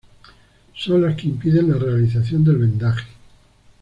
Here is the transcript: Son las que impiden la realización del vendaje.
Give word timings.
Son 0.73 0.99
las 1.03 1.15
que 1.15 1.27
impiden 1.27 1.69
la 1.69 1.77
realización 1.77 2.43
del 2.43 2.55
vendaje. 2.57 3.05